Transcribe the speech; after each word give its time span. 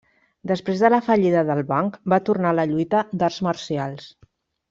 Després 0.51 0.79
de 0.83 0.89
la 0.93 0.99
fallida 1.09 1.43
del 1.49 1.61
banc 1.73 1.99
va 2.15 2.19
tornar 2.31 2.53
a 2.55 2.59
la 2.61 2.67
lluita 2.73 3.05
d'arts 3.21 3.39
marcials. 3.49 4.09